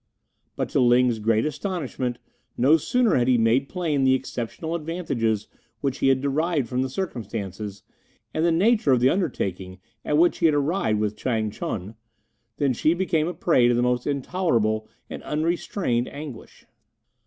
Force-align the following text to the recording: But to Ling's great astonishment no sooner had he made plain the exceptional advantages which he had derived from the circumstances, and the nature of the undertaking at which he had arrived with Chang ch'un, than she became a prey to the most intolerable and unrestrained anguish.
But 0.55 0.69
to 0.69 0.79
Ling's 0.79 1.19
great 1.19 1.45
astonishment 1.45 2.17
no 2.57 2.75
sooner 2.75 3.13
had 3.15 3.27
he 3.27 3.37
made 3.37 3.69
plain 3.69 4.03
the 4.03 4.15
exceptional 4.15 4.73
advantages 4.73 5.47
which 5.81 5.99
he 5.99 6.07
had 6.07 6.21
derived 6.21 6.67
from 6.67 6.81
the 6.81 6.89
circumstances, 6.89 7.83
and 8.33 8.43
the 8.43 8.51
nature 8.51 8.93
of 8.93 8.99
the 8.99 9.11
undertaking 9.11 9.77
at 10.03 10.17
which 10.17 10.39
he 10.39 10.47
had 10.47 10.55
arrived 10.55 10.99
with 10.99 11.15
Chang 11.15 11.51
ch'un, 11.51 11.93
than 12.57 12.73
she 12.73 12.95
became 12.95 13.27
a 13.27 13.33
prey 13.35 13.67
to 13.67 13.75
the 13.75 13.83
most 13.83 14.07
intolerable 14.07 14.89
and 15.07 15.21
unrestrained 15.21 16.07
anguish. 16.07 16.65